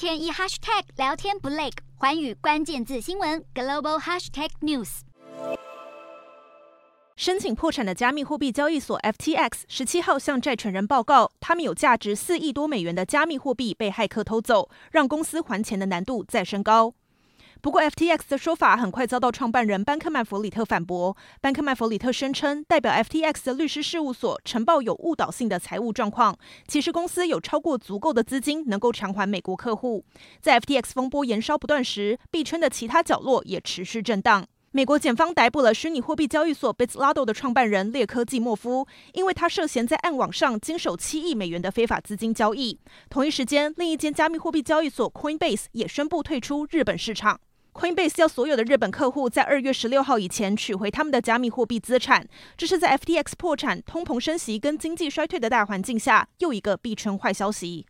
[0.00, 5.00] 天一 hashtag 聊天不累，环宇关键字新闻 global hashtag news。
[7.16, 16.94] 申请破产的加密货币交易所 FTX 十七号向债权人报告，他们有价值四亿多美元的加密货币被骇客偷走，让公司还钱的难度再升高。
[17.62, 21.14] 不过，FTX 的说法很快遭到创办人班克曼弗里特反驳。
[21.42, 30.04] 班克曼弗里特声称，代表 FTX 的律师事务所呈报有误导性的财务状况，其实公司有超过足够的资金能够偿还美国客户。
[30.40, 34.46] 在 FTX 风波延烧不断时，币圈的其他角落也持续震荡。
[34.72, 42.78] 美国检方逮捕了虚拟货币交易所 Bitzlado 的创办人列科季莫夫，因为他涉嫌在暗网上经手七亿美元的非法资金交易。
[43.10, 47.40] 同一时间，另一间加密货币交易所 Coinbase 也宣布退出日本市场。
[47.72, 57.86] Coinbase 要所有的日本客户在二月十六号以前取回他们的加密货币资产，这是在 FTX 破产、通膨升息跟经济衰退的大环境下又一个币圈坏消息。